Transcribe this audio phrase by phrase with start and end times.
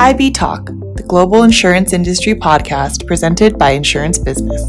[0.00, 4.62] IB Talk, the global insurance industry podcast presented by Insurance Business.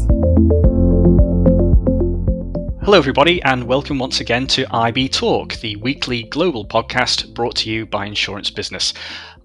[2.82, 7.70] Hello, everybody, and welcome once again to IB Talk, the weekly global podcast brought to
[7.70, 8.92] you by Insurance Business.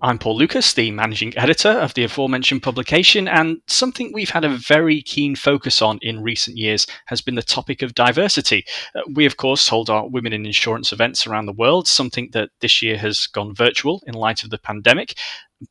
[0.01, 4.55] I'm Paul Lucas, the managing editor of the aforementioned publication, and something we've had a
[4.55, 8.65] very keen focus on in recent years has been the topic of diversity.
[8.93, 12.49] Uh, we, of course, hold our Women in Insurance events around the world, something that
[12.59, 15.15] this year has gone virtual in light of the pandemic.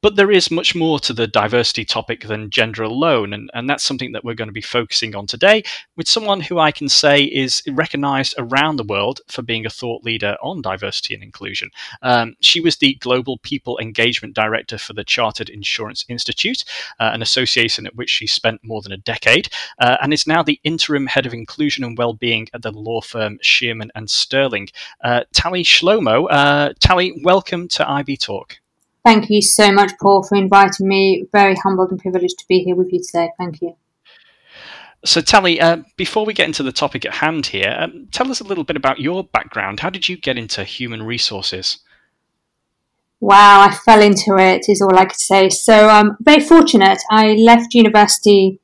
[0.01, 3.85] But there is much more to the diversity topic than gender alone, and, and that's
[3.85, 5.63] something that we're going to be focusing on today
[5.95, 10.03] with someone who I can say is recognized around the world for being a thought
[10.03, 11.71] leader on diversity and inclusion.
[12.01, 16.65] Um, she was the Global People Engagement Director for the Chartered Insurance Institute,
[16.99, 20.43] uh, an association at which she spent more than a decade, uh, and is now
[20.43, 24.71] the interim head of inclusion and well-being at the law firm Shearman and Sterling.
[25.03, 28.61] Uh, Tali Shlomo, uh, Tali, welcome to IB Talk.
[29.05, 31.27] Thank you so much, Paul, for inviting me.
[31.31, 33.31] Very humbled and privileged to be here with you today.
[33.39, 33.77] Thank you.
[35.05, 38.41] So, Tali, uh, before we get into the topic at hand here, um, tell us
[38.41, 39.81] a little bit about your background.
[39.81, 41.81] How did you get into human resources?
[43.21, 45.51] Wow, I fell into it, is all I could say.
[45.51, 47.03] So, um, very fortunate.
[47.11, 48.59] I left university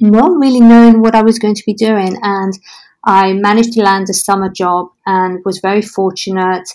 [0.00, 2.58] not really knowing what I was going to be doing, and
[3.04, 6.68] I managed to land a summer job and was very fortunate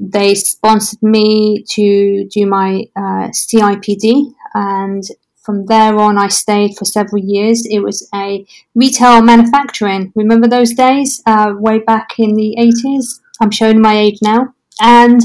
[0.00, 5.04] they sponsored me to do my uh, CIPD, and
[5.42, 7.66] from there on, I stayed for several years.
[7.68, 10.12] It was a retail manufacturing.
[10.14, 13.20] Remember those days, uh, way back in the 80s?
[13.40, 14.54] I'm showing my age now.
[14.80, 15.20] And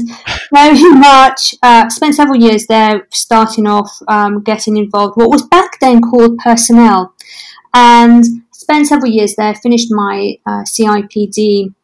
[0.52, 5.16] very much uh, spent several years there, starting off um, getting involved.
[5.16, 7.14] What was back then called personnel,
[7.74, 9.54] and spent several years there.
[9.54, 11.74] Finished my uh, CIPD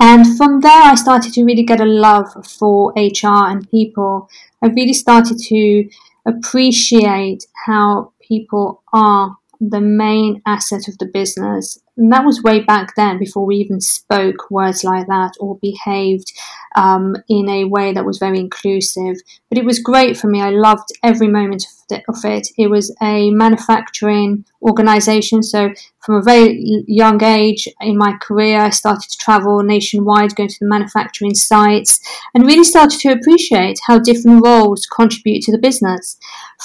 [0.00, 4.28] and from there, I started to really get a love for HR and people.
[4.62, 5.88] I really started to
[6.26, 11.78] appreciate how people are the main asset of the business.
[11.96, 16.32] And that was way back then, before we even spoke words like that or behaved
[16.76, 19.16] um, in a way that was very inclusive.
[19.48, 20.40] But it was great for me.
[20.40, 21.66] I loved every moment
[22.08, 22.48] of it.
[22.56, 25.42] It was a manufacturing organization.
[25.42, 25.70] So,
[26.08, 30.56] from a very young age in my career, I started to travel nationwide, going to
[30.58, 32.00] the manufacturing sites,
[32.32, 36.16] and really started to appreciate how different roles contribute to the business.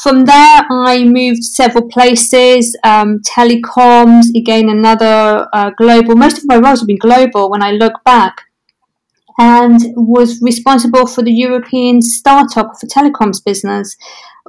[0.01, 6.15] From there, I moved several places, um, telecoms, again, another uh, global.
[6.15, 8.43] Most of my roles have been global when I look back
[9.37, 13.97] and was responsible for the European startup for telecoms business.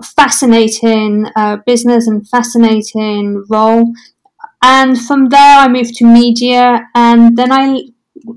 [0.05, 3.93] Fascinating uh, business and fascinating role.
[4.67, 7.83] And from there, I moved to media, and then I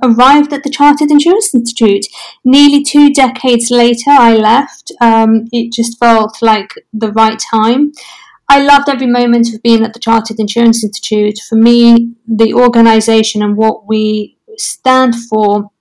[0.03, 2.05] arrived at the Chartered Insurance Institute.
[2.43, 4.91] Nearly two decades later, I left.
[4.99, 7.93] Um, it just felt like the right time.
[8.49, 11.39] I loved every moment of being at the Chartered Insurance Institute.
[11.47, 15.71] For me, the organisation and what we stand for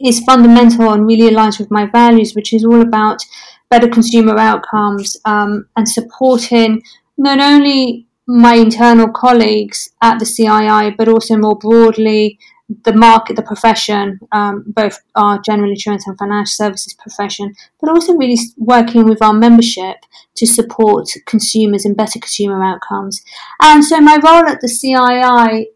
[0.00, 3.22] is fundamental and really aligns with my values, which is all about
[3.70, 6.82] better consumer outcomes um, and supporting
[7.16, 12.38] not only my internal colleagues at the CII, but also more broadly
[12.84, 18.14] the market, the profession, um, both our general insurance and financial services profession, but also
[18.14, 19.96] really working with our membership
[20.36, 23.22] to support consumers and better consumer outcomes.
[23.60, 25.66] And so my role at the CII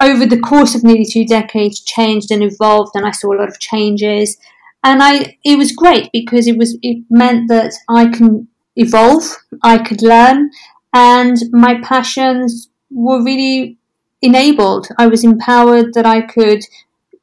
[0.00, 3.48] over the course of nearly two decades changed and evolved and I saw a lot
[3.48, 4.36] of changes
[4.82, 9.24] and I it was great because it was it meant that I can evolve
[9.62, 10.50] I could learn
[10.92, 13.78] and my passions were really
[14.22, 16.62] enabled I was empowered that I could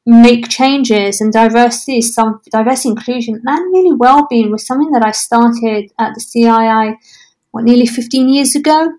[0.06, 5.92] make changes and diversity some diversity inclusion and really well-being was something that I started
[5.98, 6.96] at the CII
[7.50, 8.92] what nearly 15 years ago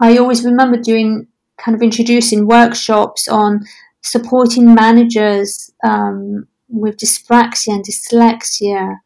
[0.00, 1.26] I always remember doing
[1.58, 3.64] kind of introducing workshops on
[4.00, 8.96] supporting managers um, with dyspraxia and dyslexia.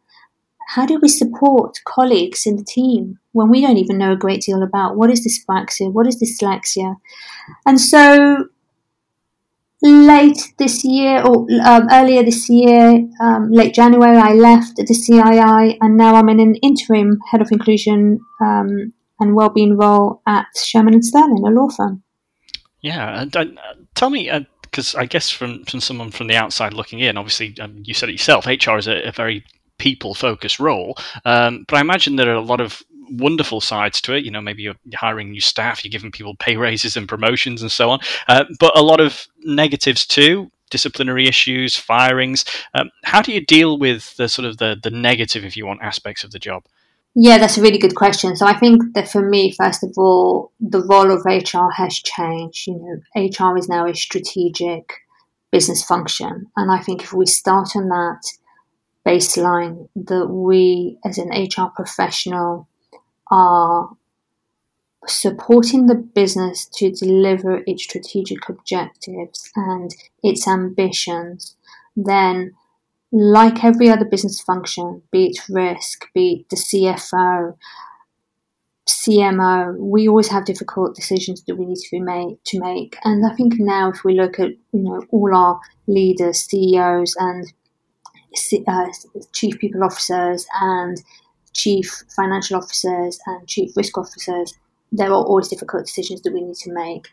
[0.77, 4.43] How do we support colleagues in the team when we don't even know a great
[4.43, 6.97] deal about what is dyspraxia, what is dyslexia?
[7.65, 8.49] And so
[9.81, 15.79] late this year or um, earlier this year, um, late January, I left the CII
[15.81, 20.93] and now I'm in an interim head of inclusion um, and wellbeing role at Shearman
[20.93, 22.03] and Sterling, a law firm.
[22.83, 23.55] Yeah, uh,
[23.95, 24.31] tell me,
[24.61, 27.95] because uh, I guess from from someone from the outside looking in, obviously um, you
[27.95, 28.45] said it yourself.
[28.45, 29.43] HR is a, a very
[29.79, 34.15] people focused role, um, but I imagine there are a lot of wonderful sides to
[34.15, 34.25] it.
[34.25, 37.71] You know, maybe you're hiring new staff, you're giving people pay raises and promotions and
[37.71, 40.51] so on, uh, but a lot of negatives too.
[40.69, 42.45] Disciplinary issues, firings.
[42.75, 45.81] Um, how do you deal with the sort of the the negative, if you want,
[45.81, 46.65] aspects of the job?
[47.19, 48.37] Yeah, that's a really good question.
[48.37, 52.67] So I think that for me, first of all, the role of HR has changed.
[52.67, 54.93] You know, HR is now a strategic
[55.51, 56.47] business function.
[56.57, 58.21] And I think if we start on that
[59.07, 62.69] baseline, that we as an HR professional
[63.31, 63.91] are
[65.07, 71.57] supporting the business to deliver its strategic objectives and its ambitions,
[71.97, 72.55] then
[73.13, 77.57] like every other business function, be it risk, be it the CFO,
[78.89, 82.97] CMO, we always have difficult decisions that we need to be made to make.
[83.05, 87.53] And I think now, if we look at you know all our leaders, CEOs, and
[88.67, 88.87] uh,
[89.33, 91.03] chief people officers, and
[91.53, 94.55] chief financial officers, and chief risk officers,
[94.93, 97.09] there are always difficult decisions that we need to make.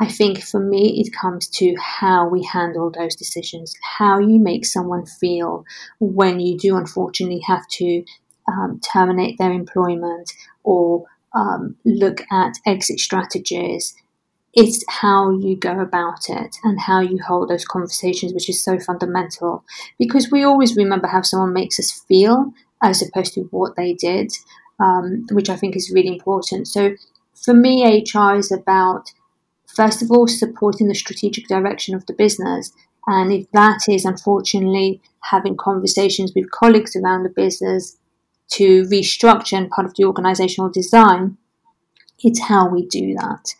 [0.00, 4.64] I think for me, it comes to how we handle those decisions, how you make
[4.64, 5.64] someone feel
[6.00, 8.02] when you do unfortunately have to
[8.48, 10.32] um, terminate their employment
[10.64, 11.04] or
[11.34, 13.94] um, look at exit strategies.
[14.54, 18.78] It's how you go about it and how you hold those conversations, which is so
[18.78, 19.64] fundamental
[19.98, 22.52] because we always remember how someone makes us feel
[22.82, 24.30] as opposed to what they did,
[24.78, 26.68] um, which I think is really important.
[26.68, 26.96] So
[27.34, 29.10] for me, HR is about
[29.74, 32.72] first of all, supporting the strategic direction of the business.
[33.06, 37.96] And if that is unfortunately having conversations with colleagues around the business
[38.52, 41.36] to restructure and part of the organizational design,
[42.24, 43.54] it's how we do that.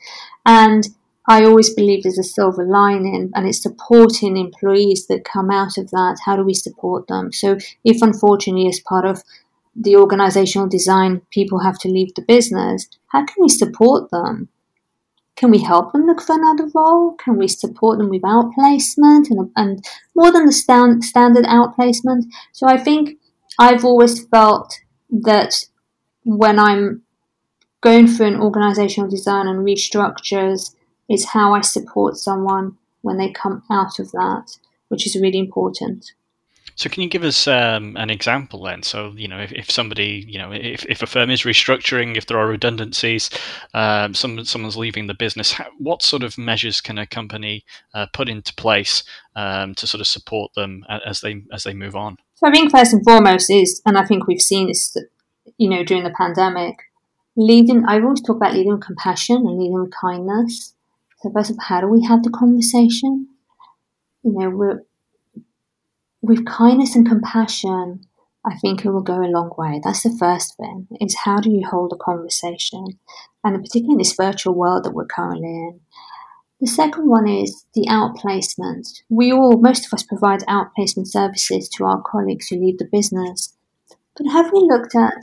[0.44, 0.88] And
[1.28, 5.90] I always believe there's a silver lining and it's supporting employees that come out of
[5.90, 6.18] that.
[6.24, 7.32] How do we support them?
[7.32, 9.22] So if unfortunately as part of
[9.74, 14.48] the organizational design people have to leave the business, how can we support them?
[15.36, 17.12] Can we help them look for another role?
[17.14, 22.24] Can we support them with outplacement and, and more than the stand, standard outplacement?
[22.52, 23.18] So I think
[23.58, 24.78] I've always felt
[25.10, 25.54] that
[26.24, 27.02] when I'm
[27.82, 30.74] going through an organizational design and restructures
[31.10, 34.56] is how I support someone when they come out of that,
[34.88, 36.12] which is really important.
[36.74, 38.82] So, can you give us um, an example then?
[38.82, 42.26] So, you know, if, if somebody, you know, if, if a firm is restructuring, if
[42.26, 43.28] there are redundancies,
[43.74, 48.06] um, some someone's leaving the business, how, what sort of measures can a company uh,
[48.14, 49.04] put into place
[49.36, 52.16] um, to sort of support them as they as they move on?
[52.36, 54.96] So, I think first and foremost is, and I think we've seen this,
[55.58, 56.78] you know, during the pandemic,
[57.36, 57.84] leading.
[57.86, 60.74] I always talk about leading with compassion and leading with kindness.
[61.20, 63.28] So, first of all, how do we have the conversation?
[64.22, 64.82] You know, we're
[66.22, 68.06] with kindness and compassion,
[68.44, 69.80] I think it will go a long way.
[69.84, 70.88] That's the first thing.
[71.00, 72.98] Is how do you hold a conversation,
[73.44, 75.80] and particularly in this virtual world that we're currently in.
[76.60, 79.02] The second one is the outplacement.
[79.08, 83.54] We all, most of us, provide outplacement services to our colleagues who leave the business.
[84.16, 85.14] But have we looked at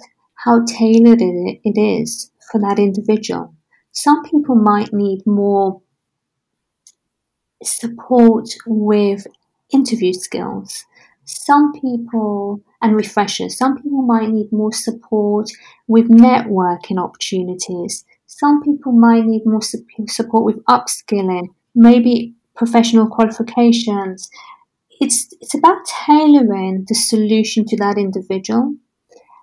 [0.44, 3.54] how tailored it is for that individual?
[3.92, 5.82] Some people might need more
[7.62, 9.28] support with
[9.74, 10.86] interview skills.
[11.26, 15.50] Some people, and refreshers, some people might need more support
[15.88, 18.06] with networking opportunities.
[18.26, 24.30] Some people might need more support with upskilling, maybe professional qualifications.
[25.02, 28.76] It's, it's about tailoring the solution to that individual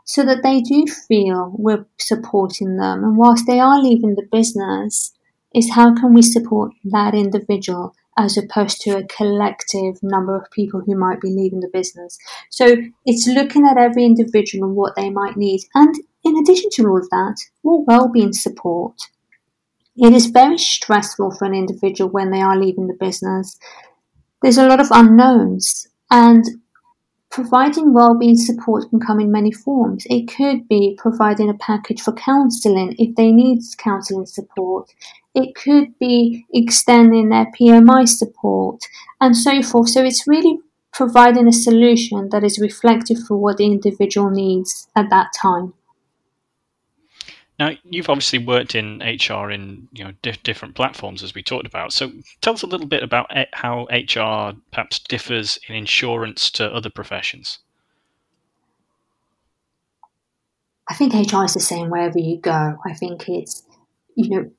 [0.06, 3.05] so that they do feel we're supporting them.
[3.05, 5.13] And whilst they are leaving the business,
[5.55, 10.81] is how can we support that individual as opposed to a collective number of people
[10.81, 12.19] who might be leaving the business.
[12.51, 15.60] So it's looking at every individual and what they might need.
[15.75, 15.94] And
[16.25, 18.94] in addition to all of that, more well-being support.
[19.96, 23.58] It is very stressful for an individual when they are leaving the business.
[24.43, 26.44] There's a lot of unknowns and
[27.36, 30.06] providing well-being support can come in many forms.
[30.08, 34.90] It could be providing a package for counselling if they need counselling support.
[35.34, 38.81] It could be extending their PMI support
[39.20, 39.90] and so forth.
[39.90, 40.60] So it's really
[40.94, 45.74] providing a solution that is reflective for what the individual needs at that time.
[47.58, 51.93] Now, you've obviously worked in HR in you know different platforms as we talked about.
[51.93, 56.91] So, tell us a little bit about how HR perhaps differs in insurance to other
[56.91, 57.58] professions.
[60.89, 62.77] I think HR is the same wherever you go.
[62.84, 63.65] I think it's
[64.15, 64.51] you know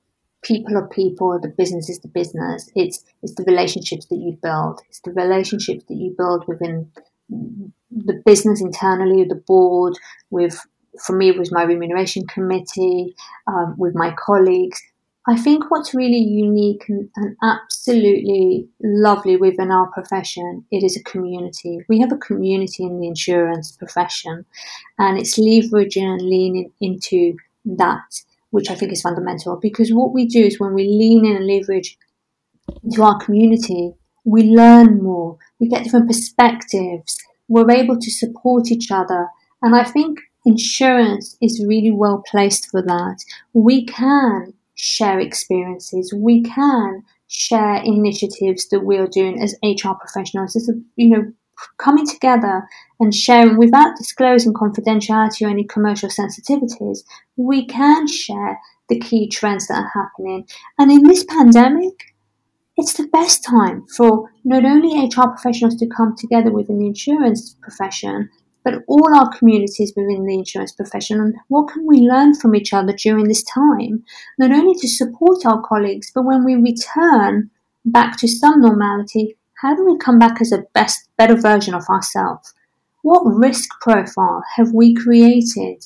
[0.44, 2.70] people are people, the business is the business.
[2.76, 4.82] It's it's the relationships that you build.
[4.90, 6.92] It's the relationships that you build within
[7.30, 9.98] the business internally, the board,
[10.30, 10.66] with
[11.02, 13.16] for me it was my remuneration committee,
[13.48, 14.82] um, with my colleagues.
[15.30, 21.04] I think what's really unique and, and, absolutely lovely within our profession, it is a
[21.04, 21.80] community.
[21.90, 24.46] We have a community in the insurance profession,
[24.98, 27.36] and it's leveraging and leaning into
[27.66, 29.58] that, which I think is fundamental.
[29.58, 31.98] Because what we do is when we lean in and leverage
[32.84, 37.18] into our community, we learn more, we get different perspectives,
[37.50, 39.28] we're able to support each other.
[39.62, 43.18] And I think insurance is really well placed for that.
[43.54, 46.14] We can share experiences.
[46.16, 50.56] We can share initiatives that we are doing as HR professionals.
[50.56, 51.34] A, you know,
[51.78, 52.64] coming together
[53.00, 57.00] and sharing without disclosing confidentiality or any commercial sensitivities.
[57.36, 60.48] We can share the key trends that are happening.
[60.80, 62.16] And in this pandemic,
[62.78, 67.56] it's the best time for not only HR professionals to come together within the insurance
[67.62, 68.30] profession,
[68.68, 72.92] but all our communities within the insurance profession what can we learn from each other
[72.92, 74.04] during this time,
[74.38, 77.50] not only to support our colleagues, but when we return
[77.86, 81.86] back to some normality, how do we come back as a best, better version of
[81.88, 82.54] ourselves?
[83.04, 85.86] What risk profile have we created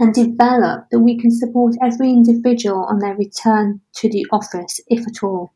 [0.00, 5.06] and developed that we can support every individual on their return to the office, if
[5.06, 5.52] at all?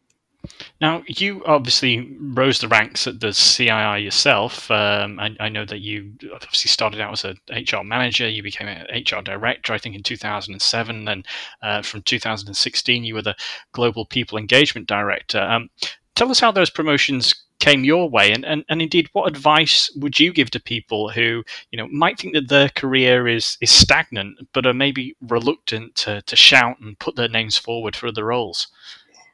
[0.80, 4.70] Now, you obviously rose the ranks at the CII yourself.
[4.70, 8.28] Um, I, I, know that you obviously started out as a HR manager.
[8.28, 11.08] You became an HR director, I think, in 2007.
[11.08, 11.26] And
[11.62, 13.36] uh, from 2016, you were the
[13.72, 15.40] global people engagement director.
[15.40, 15.70] Um,
[16.14, 20.20] tell us how those promotions came your way, and, and, and indeed, what advice would
[20.20, 24.38] you give to people who you know might think that their career is is stagnant,
[24.52, 28.68] but are maybe reluctant to, to shout and put their names forward for other roles?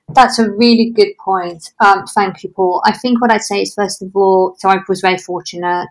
[0.09, 1.73] That's a really good point.
[1.81, 2.83] Um, thank you, Paul.
[2.85, 5.89] I think what I'd say is first of all, so I was very fortunate.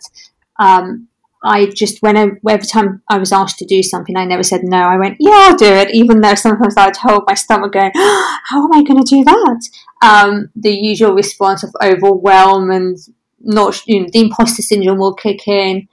[0.59, 1.07] Um,
[1.43, 4.61] I just when I, every time I was asked to do something, I never said
[4.63, 4.77] no.
[4.77, 7.91] I went, yeah, I'll do it, even though sometimes I would hold my stomach going,
[7.95, 9.69] oh, how am I going to do that?
[10.01, 12.97] Um, the usual response of overwhelm and
[13.41, 15.89] not, you know, the imposter syndrome will kick in.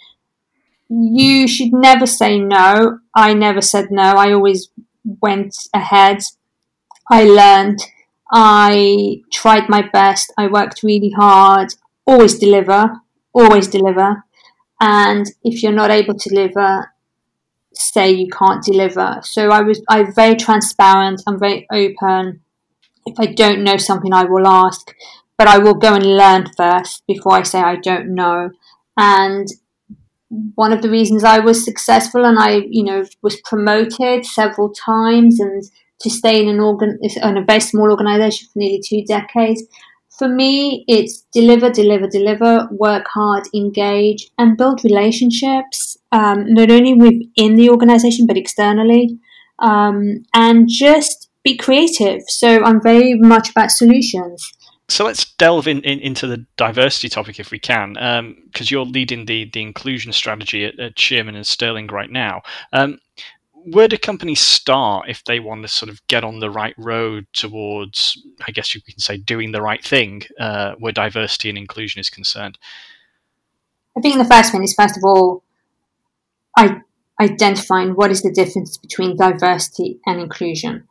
[0.89, 3.01] You should never say no.
[3.15, 4.03] I never said no.
[4.03, 4.69] I always
[5.05, 6.23] went ahead.
[7.11, 7.81] I learned
[8.33, 10.33] I tried my best.
[10.39, 11.75] I worked really hard.
[12.07, 13.01] Always deliver.
[13.33, 14.25] Always deliver.
[14.81, 16.93] And if you're not able to deliver,
[17.75, 19.21] say you can't deliver.
[19.23, 21.23] So I was I'm very transparent.
[21.27, 22.41] I'm very open.
[23.07, 24.95] If I don't know something, I will ask,
[25.37, 28.51] but I will go and learn first before I say I don't know.
[28.97, 29.49] And
[30.55, 35.41] one of the reasons I was successful and I, you know, was promoted several times
[35.41, 35.65] and
[36.01, 39.63] to stay in an organ in a very small organization for nearly two decades.
[40.19, 46.95] For me, it's deliver, deliver, deliver, work hard, engage, and build relationships, um, not only
[46.95, 49.19] within the organization but externally,
[49.61, 52.21] um, and just be creative.
[52.27, 54.47] So I'm very much about solutions.
[54.91, 58.85] So let's delve in, in, into the diversity topic if we can, because um, you're
[58.85, 62.43] leading the, the inclusion strategy at, at Shearman and Sterling right now.
[63.65, 67.27] Where do companies start if they want to sort of get on the right road
[67.33, 72.01] towards, I guess you can say, doing the right thing uh, where diversity and inclusion
[72.01, 72.59] is concerned?
[73.97, 75.43] I think the first one is, first of all,
[76.57, 76.81] I,
[77.21, 80.89] identifying what is the difference between diversity and inclusion.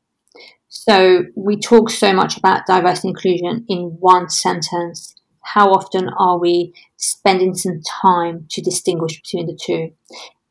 [0.67, 5.15] So we talk so much about diversity and inclusion in one sentence.
[5.41, 9.91] How often are we spending some time to distinguish between the two?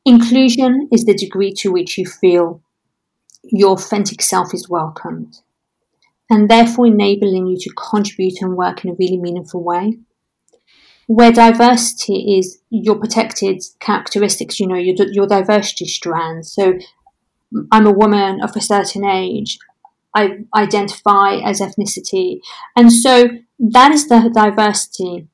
[0.09, 2.63] Inclusion is the degree to which you feel
[3.45, 5.43] your authentic self is welcomed
[6.31, 9.99] and therefore enabling you to contribute and work in a really meaningful way.
[11.09, 16.55] Where diversity is your protected characteristics, you know, your, your diversity strands.
[16.55, 16.79] So
[17.71, 19.59] I'm a woman of a certain age.
[20.17, 22.41] I identify as ethnicity.
[22.75, 25.29] And so that is the diversity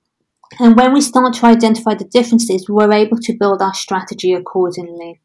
[0.58, 5.20] and when we start to identify the differences, we're able to build our strategy accordingly.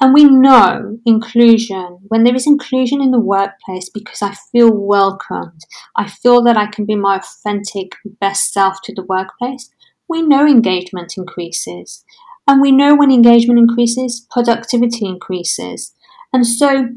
[0.00, 5.62] And we know inclusion, when there is inclusion in the workplace because I feel welcomed,
[5.96, 9.70] I feel that I can be my authentic best self to the workplace,
[10.08, 12.04] we know engagement increases.
[12.46, 15.94] And we know when engagement increases, productivity increases.
[16.32, 16.88] And so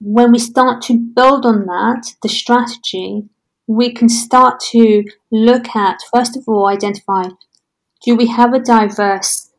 [0.00, 3.24] when we start to build on that, the strategy,
[3.70, 7.22] we can start to look at, first of all, identify
[8.04, 9.52] do we have a diverse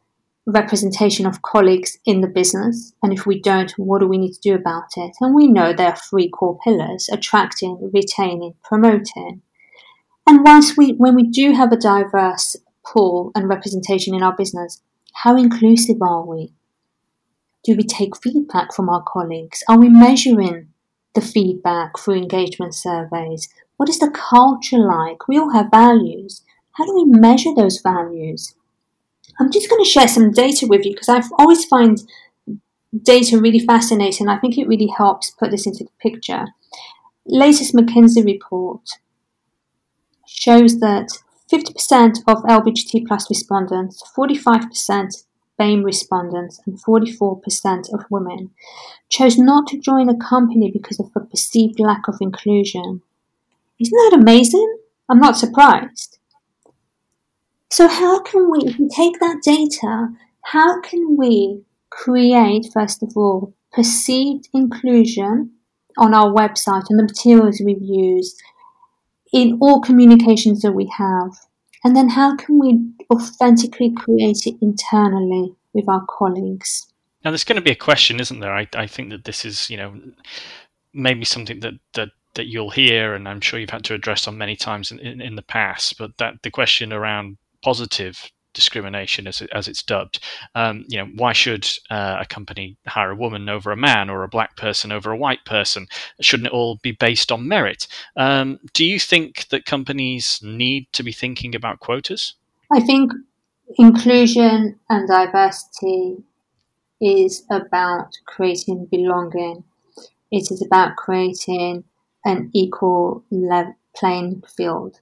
[0.45, 2.91] representation of colleagues in the business?
[3.01, 5.15] And if we don't, what do we need to do about it?
[5.21, 9.43] And we know there are three core pillars attracting, retaining, promoting.
[10.27, 14.81] And once we, when we do have a diverse pool and representation in our business,
[15.13, 16.51] how inclusive are we?
[17.63, 19.63] Do we take feedback from our colleagues?
[19.69, 20.67] Are we measuring
[21.15, 23.47] the feedback through engagement surveys?
[23.81, 25.27] What is the culture like?
[25.27, 26.43] We all have values.
[26.73, 28.53] How do we measure those values?
[29.39, 31.99] I'm just going to share some data with you because I always find
[33.01, 34.29] data really fascinating.
[34.29, 36.45] I think it really helps put this into the picture.
[37.25, 38.81] Latest McKinsey report
[40.27, 41.07] shows that
[41.51, 45.23] 50% of LBGT plus respondents, 45%
[45.59, 48.51] BAME respondents, and 44% of women
[49.09, 53.01] chose not to join a company because of a perceived lack of inclusion.
[53.81, 54.77] Isn't that amazing?
[55.09, 56.19] I'm not surprised.
[57.71, 60.09] So, how can we, if we take that data,
[60.43, 65.51] how can we create, first of all, perceived inclusion
[65.97, 68.39] on our website and the materials we've used
[69.33, 71.31] in all communications that we have?
[71.83, 76.85] And then how can we authentically create it internally with our colleagues?
[77.25, 78.53] Now, there's going to be a question, isn't there?
[78.53, 79.99] I, I think that this is, you know,
[80.93, 84.37] maybe something that, that that you'll hear, and I'm sure you've had to address on
[84.37, 85.97] many times in, in, in the past.
[85.97, 90.19] But that the question around positive discrimination, as, as it's dubbed.
[90.55, 94.23] Um, you know, why should uh, a company hire a woman over a man or
[94.23, 95.87] a black person over a white person?
[96.19, 97.87] Shouldn't it all be based on merit?
[98.15, 102.35] Um, do you think that companies need to be thinking about quotas?
[102.71, 103.11] I think
[103.77, 106.17] inclusion and diversity
[106.99, 109.63] is about creating belonging.
[110.31, 111.83] It is about creating
[112.25, 114.99] an equal level playing field.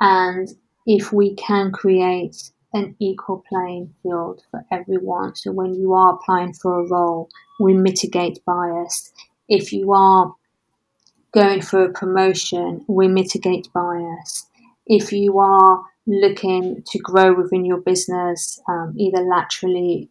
[0.00, 0.48] And
[0.86, 5.34] if we can create an equal playing field for everyone.
[5.34, 9.12] So when you are applying for a role, we mitigate bias.
[9.48, 10.34] If you are
[11.32, 14.46] going for a promotion, we mitigate bias.
[14.86, 20.10] If you are looking to grow within your business, um, either laterally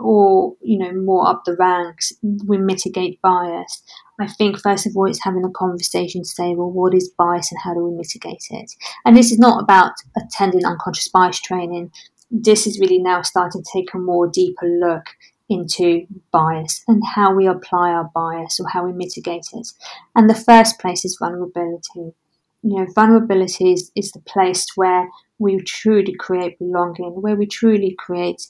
[0.00, 2.12] or you know more up the ranks,
[2.46, 3.82] we mitigate bias.
[4.20, 7.50] I think first of all, it's having a conversation to say, well, what is bias
[7.50, 8.70] and how do we mitigate it?
[9.04, 11.90] And this is not about attending unconscious bias training.
[12.30, 15.06] This is really now starting to take a more deeper look
[15.48, 19.68] into bias and how we apply our bias or how we mitigate it.
[20.14, 22.14] And the first place is vulnerability.
[22.62, 25.08] You know, vulnerability is, is the place where
[25.38, 28.46] we truly create belonging, where we truly create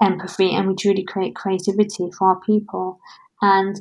[0.00, 2.98] empathy and we truly create creativity for our people.
[3.42, 3.80] And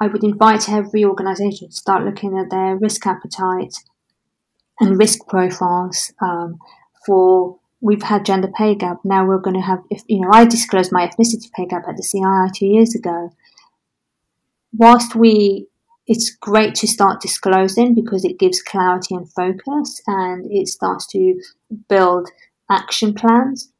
[0.00, 3.74] I would invite every organisation to start looking at their risk appetite
[4.80, 6.58] and risk profiles um,
[7.04, 7.58] for.
[7.80, 8.98] We've had gender pay gap.
[9.04, 11.96] Now we're going to have, if you know, I disclosed my ethnicity pay gap at
[11.96, 13.30] the CII two years ago.
[14.76, 15.68] Whilst we,
[16.08, 21.40] it's great to start disclosing because it gives clarity and focus, and it starts to
[21.88, 22.28] build
[22.68, 23.70] action plans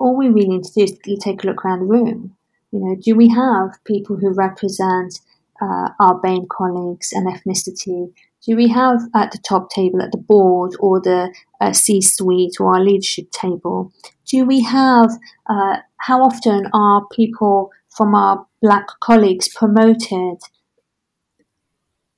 [0.00, 2.36] all we really need to do is take a look around the room.
[2.72, 5.20] You know, do we have people who represent
[5.62, 8.12] uh, our BAME colleagues and ethnicity?
[8.46, 12.54] Do we have at the top table, at the board, or the uh, C suite,
[12.60, 13.92] or our leadership table?
[14.26, 15.10] Do we have,
[15.48, 20.38] uh, how often are people from our black colleagues promoted?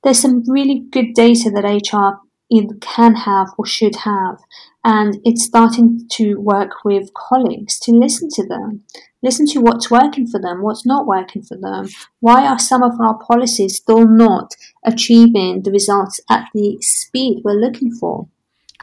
[0.03, 2.19] There's some really good data that HR
[2.51, 4.39] either can have or should have.
[4.83, 8.83] And it's starting to work with colleagues to listen to them,
[9.21, 11.89] listen to what's working for them, what's not working for them.
[12.21, 17.53] Why are some of our policies still not achieving the results at the speed we're
[17.53, 18.27] looking for?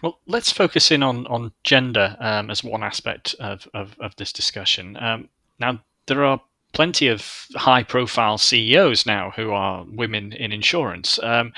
[0.02, 4.33] Well, let's focus in on on gender um, as one aspect of, of, of this
[4.33, 4.96] discussion.
[5.00, 6.40] Um, now, there are
[6.77, 11.19] plenty of high profile CEOs now who are women in insurance.
[11.23, 11.55] Um,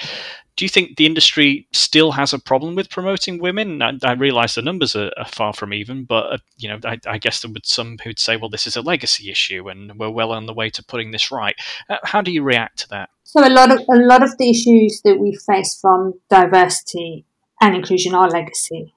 [0.54, 3.82] do you think the industry still has a problem with promoting women?
[3.82, 6.98] I, I realize the numbers are, are, far from even, but uh, you know, I,
[7.04, 10.08] I, guess there would some who'd say, well, this is a legacy issue, and we're
[10.08, 11.56] well on the way to putting this right.
[11.90, 13.08] Uh, how do you react to that?
[13.24, 17.24] So a lot of a lot of the issues that we face from diversity
[17.60, 18.94] and inclusion are legacy,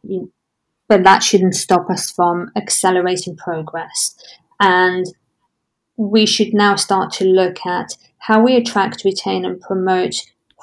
[0.87, 4.15] but that shouldn't stop us from accelerating progress.
[4.59, 5.07] And
[6.09, 10.15] we should now start to look at how we attract, retain, and promote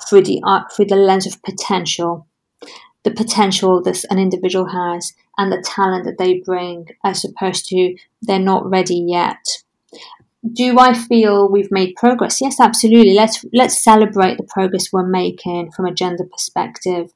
[0.09, 0.40] through the
[0.74, 2.27] through the lens of potential,
[3.05, 7.96] the potential that an individual has, and the talent that they bring, as opposed to
[8.22, 9.62] they're not ready yet.
[10.53, 12.40] Do I feel we've made progress?
[12.40, 13.14] Yes, absolutely.
[13.14, 17.12] Let's let's celebrate the progress we're making from a gender perspective.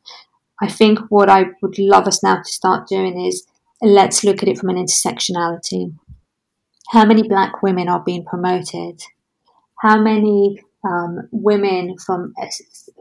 [0.61, 3.47] I think what I would love us now to start doing is
[3.81, 5.93] let's look at it from an intersectionality.
[6.93, 9.01] How many black women are being promoted?
[9.79, 12.35] How many um, women from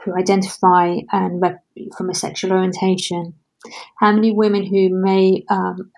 [0.06, 1.62] who identify and rep,
[1.98, 3.34] from a sexual orientation,
[3.98, 5.92] how many women who may um,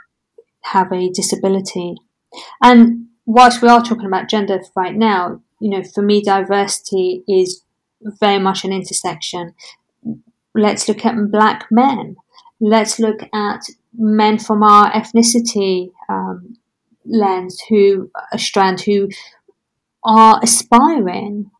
[0.61, 1.93] have a disability,
[2.63, 7.63] and whilst we are talking about gender right now, you know, for me, diversity is
[8.19, 9.53] very much an intersection.
[10.55, 12.15] Let's look at black men.
[12.59, 13.61] Let's look at
[13.95, 16.57] men from our ethnicity um,
[17.05, 19.09] lens who a strand who
[20.03, 21.51] are aspiring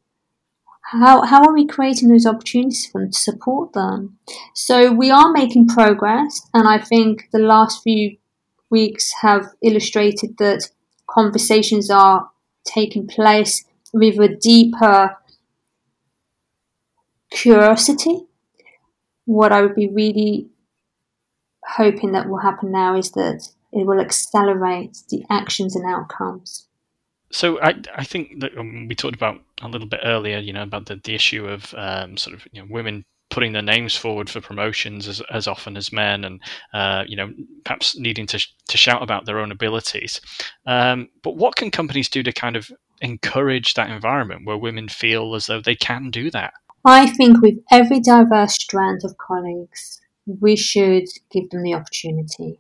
[0.94, 4.18] how, how are we creating those opportunities for them to support them?
[4.54, 8.18] So we are making progress, and I think the last few
[8.70, 10.70] weeks have illustrated that
[11.08, 12.30] conversations are
[12.66, 15.18] taking place with a deeper
[17.32, 18.28] curiosity.
[19.26, 20.50] What I would be really
[21.66, 26.68] hoping that will happen now is that it will accelerate the actions and outcomes.
[27.32, 30.64] So I I think that um, we talked about a little bit earlier, you know,
[30.64, 34.30] about the, the issue of um, sort of you know, women putting their names forward
[34.30, 36.40] for promotions as, as often as men, and
[36.74, 37.34] uh, you know
[37.66, 40.22] perhaps needing to to shout about their own abilities.
[40.68, 45.34] Um, but what can companies do to kind of encourage that environment where women feel
[45.34, 46.54] as though they can do that?
[46.86, 52.60] I think with every diverse strand of colleagues, we should give them the opportunity.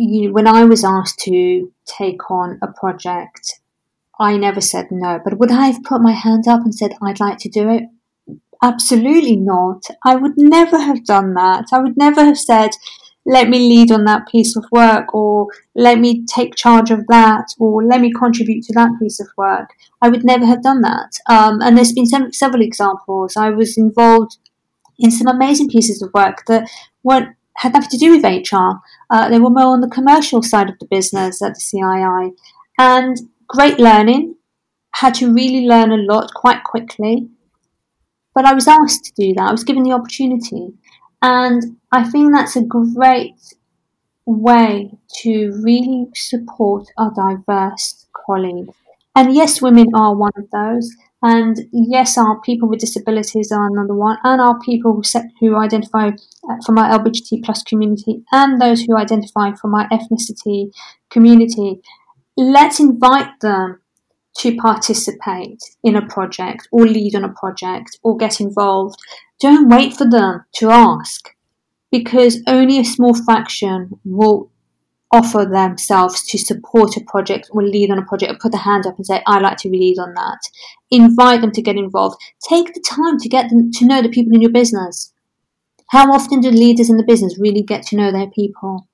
[0.00, 3.60] You, when I was asked to take on a project
[4.18, 5.20] I never said no.
[5.22, 7.84] But would I have put my hand up and said, I'd like to do it?
[8.62, 9.84] Absolutely not.
[10.04, 11.66] I would never have done that.
[11.72, 12.70] I would never have said,
[13.24, 17.46] let me lead on that piece of work or let me take charge of that
[17.60, 19.70] or let me contribute to that piece of work.
[20.02, 21.10] I would never have done that.
[21.28, 23.36] Um, and there's been some, several examples.
[23.36, 24.38] I was involved
[24.98, 26.68] in some amazing pieces of work that
[27.04, 28.80] weren't had nothing to do with HR.
[29.10, 32.32] Uh, they were more on the commercial side of the business at the CII.
[32.78, 33.16] And
[33.48, 34.36] great learning,
[34.94, 37.28] had to really learn a lot quite quickly.
[38.34, 40.74] But I was asked to do that, I was given the opportunity.
[41.22, 43.34] And I think that's a great
[44.26, 44.90] way
[45.22, 48.74] to really support our diverse colleagues.
[49.16, 50.94] And yes, women are one of those.
[51.20, 55.02] And yes, our people with disabilities are another one, and our people
[55.40, 60.70] who, identify uh, from our LGBT plus community, and those who identify from our ethnicity
[61.10, 61.80] community
[62.38, 63.80] let's invite them
[64.38, 68.96] to participate in a project or lead on a project or get involved.
[69.40, 71.34] Don't wait for them to ask
[71.90, 74.50] because only a small fraction will
[75.12, 78.86] offer themselves to support a project or lead on a project or put their hand
[78.86, 80.40] up and say, I'd like to lead on that.
[80.90, 82.20] Invite them to get involved.
[82.46, 85.12] Take the time to get them to know the people in your business.
[85.90, 88.86] How often do leaders in the business really get to know their people?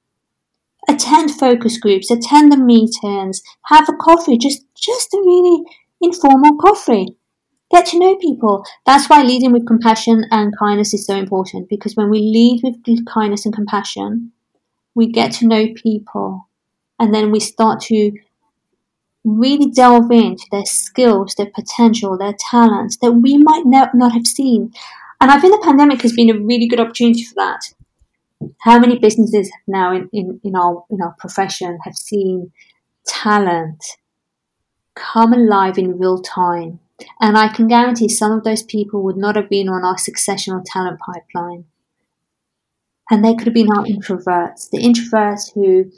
[0.88, 5.62] attend focus groups, attend the meetings, have a coffee, just just a really
[6.00, 7.16] informal coffee.
[7.70, 8.64] Get to know people.
[8.87, 13.07] That's why leading with compassion and kindness is so important because when we lead with
[13.07, 14.33] kindness and compassion,
[14.94, 16.48] we get to know people
[16.98, 18.12] and then we start to
[19.24, 24.72] really delve into their skills, their potential, their talents that we might not have seen.
[25.20, 27.61] And I think the pandemic has been a really good opportunity for that
[28.61, 32.52] how many businesses now in, in, in our in our profession have seen
[33.07, 33.83] talent
[34.94, 36.80] come alive in real time?
[37.20, 40.62] And I can guarantee some of those people would not have been on our successional
[40.64, 41.64] talent pipeline.
[43.10, 45.90] And they could have been our introverts, the introverts who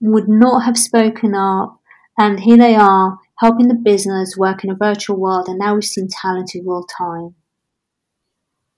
[0.00, 1.80] would not have spoken up.
[2.18, 5.48] And here they are helping the business work in a virtual world.
[5.48, 7.34] And now we've seen talent in real time.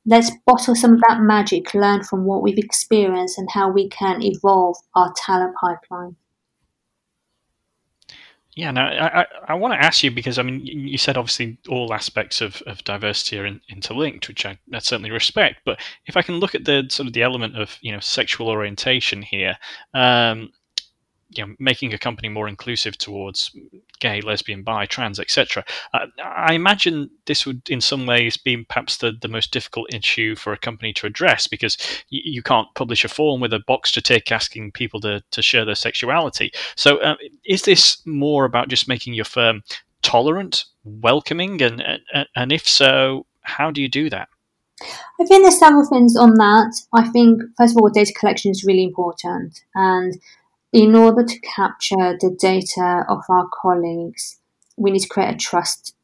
[0.06, 4.22] Let's bottle some of that magic, learn from what we've experienced, and how we can
[4.22, 6.16] evolve our talent pipeline.
[8.56, 11.58] Yeah, now I, I, I, want to ask you because I mean you said obviously
[11.68, 15.56] all aspects of, of diversity are in, interlinked, which I, I, certainly respect.
[15.64, 18.48] But if I can look at the sort of the element of you know sexual
[18.48, 19.58] orientation here,
[19.92, 20.52] um,
[21.36, 23.50] you know, making a company more inclusive towards
[24.00, 25.64] gay, lesbian, bi, trans, etc.
[25.92, 30.36] Uh, I imagine this would, in some ways, be perhaps the, the most difficult issue
[30.36, 31.76] for a company to address because
[32.12, 35.42] y- you can't publish a form with a box to tick asking people to, to
[35.42, 36.50] share their sexuality.
[36.76, 39.62] So, uh, is this more about just making your firm
[40.02, 44.28] tolerant, welcoming, and, and, and if so, how do you do that?
[45.20, 46.74] I think there's several things on that.
[46.92, 49.60] I think, first of all, data collection is really important.
[49.74, 50.14] And
[50.74, 54.40] in order to capture the data of our colleagues,
[54.76, 55.94] we need to create a trust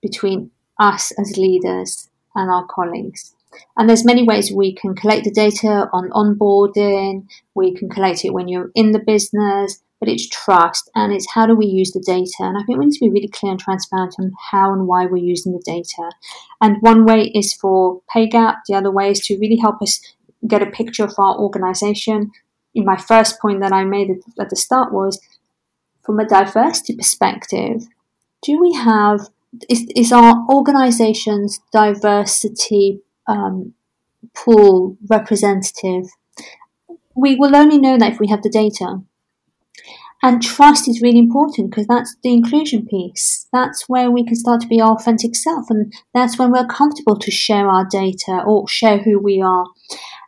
[0.00, 0.50] between
[0.80, 3.34] us as leaders and our colleagues.
[3.76, 8.32] And there's many ways we can collect the data on onboarding, we can collect it
[8.32, 12.00] when you're in the business, but it's trust and it's how do we use the
[12.00, 12.40] data.
[12.40, 15.04] And I think we need to be really clear and transparent on how and why
[15.04, 16.10] we're using the data.
[16.62, 20.00] And one way is for pay gap, the other way is to really help us
[20.48, 22.30] get a picture of our organization,
[22.76, 25.18] in my first point that I made at the start was
[26.04, 27.82] from a diversity perspective,
[28.42, 29.28] do we have
[29.68, 33.74] is, is our organization's diversity um,
[34.34, 36.04] pool representative?
[37.14, 39.00] We will only know that if we have the data.
[40.22, 43.46] And trust is really important because that's the inclusion piece.
[43.52, 45.66] That's where we can start to be our authentic self.
[45.70, 49.66] And that's when we're comfortable to share our data or share who we are.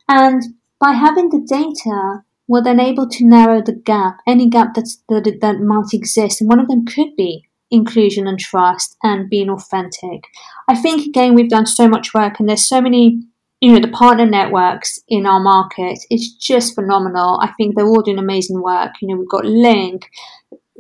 [0.09, 0.43] And
[0.79, 5.61] by having the data, we're then able to narrow the gap, any gap that, that
[5.61, 6.41] might exist.
[6.41, 10.25] And one of them could be inclusion and trust and being authentic.
[10.69, 13.21] I think again we've done so much work and there's so many
[13.61, 18.03] you know the partner networks in our market it's just phenomenal i think they're all
[18.03, 20.09] doing amazing work you know we've got link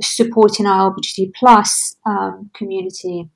[0.00, 3.28] supporting our lgbt plus um, community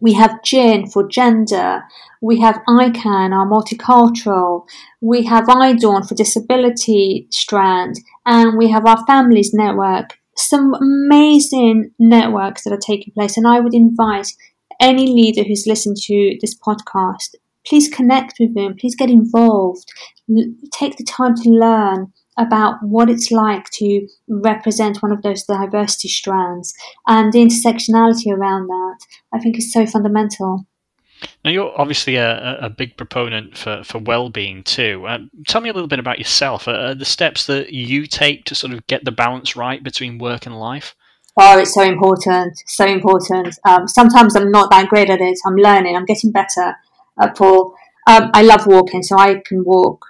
[0.00, 1.82] we have gin for gender.
[2.20, 4.66] We have ican our multicultural.
[5.00, 7.96] We have idawn for disability strand.
[8.26, 10.18] And we have our families network.
[10.36, 13.36] Some amazing networks that are taking place.
[13.36, 14.28] And I would invite
[14.80, 17.34] any leader who's listened to this podcast,
[17.66, 19.92] please connect with them, please get involved,
[20.72, 26.08] take the time to learn about what it's like to represent one of those diversity
[26.08, 26.72] strands
[27.06, 28.98] and the intersectionality around that,
[29.32, 30.64] I think is so fundamental.
[31.44, 35.04] Now, you're obviously a, a big proponent for, for well-being too.
[35.08, 36.68] Um, tell me a little bit about yourself.
[36.68, 40.46] Uh, the steps that you take to sort of get the balance right between work
[40.46, 40.94] and life.
[41.40, 43.58] Oh, it's so important, so important.
[43.68, 45.38] Um, sometimes I'm not that great at it.
[45.44, 45.96] I'm learning.
[45.96, 46.76] I'm getting better,
[47.20, 47.74] uh, Paul.
[48.06, 50.04] Um, I love walking, so I can walk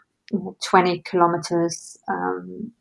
[0.64, 2.72] 20 kilometers um,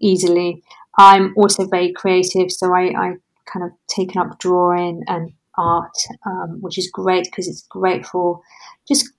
[0.00, 0.62] easily.
[0.98, 3.12] I'm also very creative, so I, I
[3.46, 5.96] kind of taken up drawing and art,
[6.26, 8.40] um, which is great because it's great for
[8.86, 9.10] just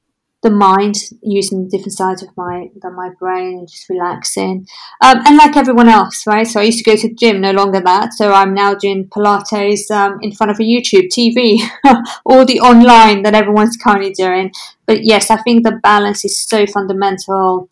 [0.42, 4.66] the mind using different sides of my the, my brain and just relaxing.
[5.02, 6.48] Um, and like everyone else, right?
[6.48, 8.14] So I used to go to the gym, no longer that.
[8.14, 11.60] So I'm now doing Pilates um, in front of a YouTube TV,
[12.26, 14.52] all the online that everyone's currently doing.
[14.86, 17.70] But yes, I think the balance is so fundamental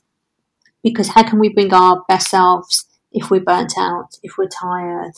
[0.84, 5.13] because how can we bring our best selves if we're burnt out, if we're tired,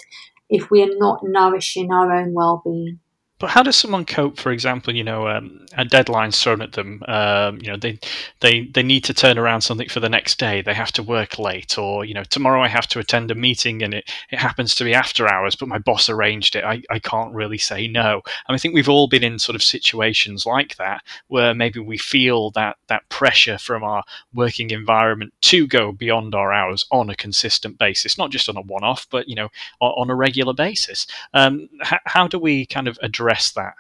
[0.50, 3.00] if we are not nourishing our own well-being?
[3.40, 4.38] But how does someone cope?
[4.38, 7.02] For example, you know, um, a deadline's thrown at them.
[7.08, 7.98] Um, you know, they
[8.42, 10.62] they they need to turn around something for the next day.
[10.62, 13.82] They have to work late, or you know, tomorrow I have to attend a meeting
[13.82, 16.66] and it, it happens to be after hours, but my boss arranged it.
[16.66, 18.22] I, I can't really say no.
[18.48, 21.98] And I think we've all been in sort of situations like that where maybe we
[21.98, 27.16] feel that that pressure from our working environment to go beyond our hours on a
[27.16, 29.48] consistent basis, not just on a one-off, but you know,
[29.80, 31.08] on, on a regular basis.
[31.34, 33.74] Um, how do we kind of address address that?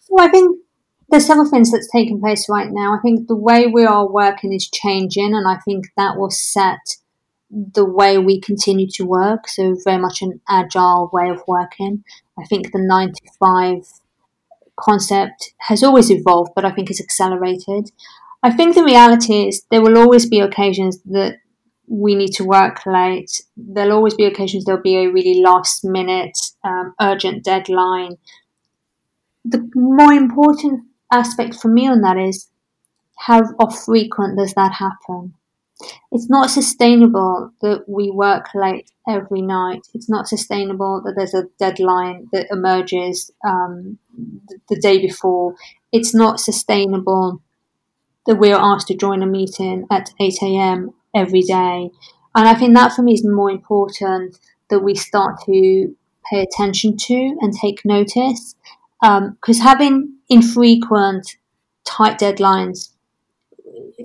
[0.00, 0.58] So I think
[1.08, 2.94] there's several things that's taking place right now.
[2.94, 6.96] I think the way we are working is changing, and I think that will set
[7.50, 9.48] the way we continue to work.
[9.48, 12.04] So very much an agile way of working.
[12.38, 13.86] I think the 95
[14.78, 17.90] concept has always evolved, but I think it's accelerated.
[18.42, 21.38] I think the reality is there will always be occasions that
[21.88, 23.42] we need to work late.
[23.56, 28.16] There'll always be occasions there'll be a really last minute, um, urgent deadline
[29.44, 32.48] the more important aspect for me on that is
[33.16, 33.42] how
[33.84, 35.34] frequent does that happen?
[36.12, 39.82] It's not sustainable that we work late every night.
[39.94, 43.98] It's not sustainable that there's a deadline that emerges um,
[44.68, 45.54] the day before.
[45.92, 47.42] It's not sustainable
[48.26, 50.90] that we're asked to join a meeting at 8 a.m.
[51.14, 51.90] every day.
[52.34, 55.96] And I think that for me is more important that we start to
[56.30, 58.54] pay attention to and take notice
[59.00, 61.36] because um, having infrequent,
[61.84, 62.90] tight deadlines,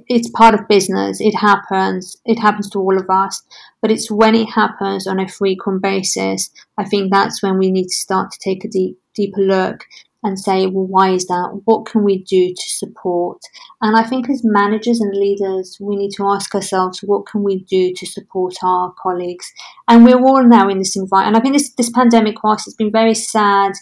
[0.08, 1.20] it's part of business.
[1.22, 2.18] It happens.
[2.26, 3.44] It happens to all of us.
[3.82, 7.88] But it's when it happens on a frequent basis, I think that's when we need
[7.88, 9.86] to start to take a deep, deeper look
[10.24, 11.62] and say, well, why is that?
[11.66, 13.40] What can we do to support?
[13.82, 17.60] And I think as managers and leaders, we need to ask ourselves, what can we
[17.60, 19.54] do to support our colleagues?
[19.88, 21.36] And we're all now in this environment.
[21.36, 23.74] And I think this, this pandemic, whilst it's been very sad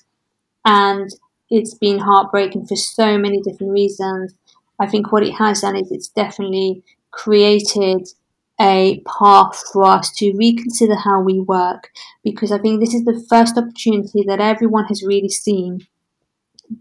[0.66, 1.10] and
[1.50, 4.34] it's been heartbreaking for so many different reasons.
[4.80, 8.08] I think what it has done is it's definitely created
[8.60, 11.90] a path for us to reconsider how we work
[12.24, 15.88] because I think this is the first opportunity that everyone has really seen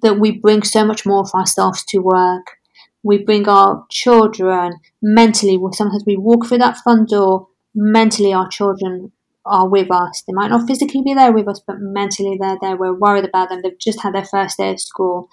[0.01, 2.59] that we bring so much more of ourselves to work.
[3.03, 9.13] We bring our children mentally, sometimes we walk through that front door, mentally our children
[9.45, 10.23] are with us.
[10.27, 12.77] They might not physically be there with us, but mentally they're there.
[12.77, 13.61] We're worried about them.
[13.63, 15.29] They've just had their first day of school.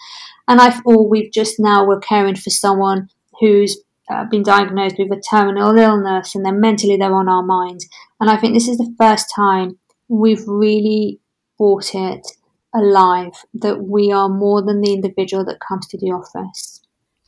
[0.48, 3.78] And I or we've just now we're caring for someone who's
[4.10, 7.88] uh, been diagnosed with a terminal illness and then mentally they're on our minds.
[8.20, 11.20] And I think this is the first time we've really
[11.58, 12.26] brought it
[12.74, 16.79] alive that we are more than the individual that comes to the office.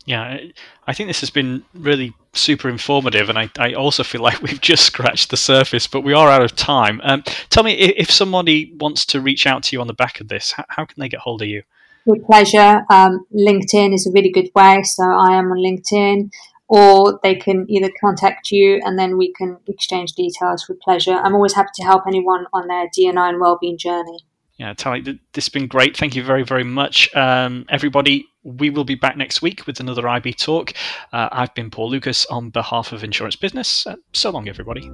[0.05, 0.39] Yeah,
[0.87, 4.61] I think this has been really super informative, and I, I also feel like we've
[4.61, 7.01] just scratched the surface, but we are out of time.
[7.03, 10.19] Um, tell me, if, if, somebody wants to reach out to you on the back
[10.19, 11.63] of this, how, how can they get hold of you?
[12.05, 12.83] With pleasure.
[12.89, 16.31] Um, LinkedIn is a really good way, so I am on LinkedIn,
[16.67, 21.13] or they can either contact you and then we can exchange details with pleasure.
[21.13, 24.25] I'm always happy to help anyone on their DNI and wellbeing journey
[24.61, 25.97] yeah, Tali, this has been great.
[25.97, 27.13] Thank you very, very much.
[27.15, 30.73] Um, everybody, we will be back next week with another IB talk.
[31.13, 33.85] Uh, I've been Paul Lucas on behalf of Insurance Business.
[33.85, 34.91] Uh, so long, everybody.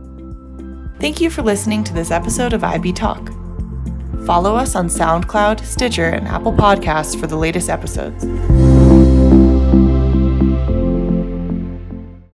[0.99, 3.31] Thank you for listening to this episode of IB Talk.
[4.25, 8.25] Follow us on SoundCloud, Stitcher, and Apple Podcasts for the latest episodes.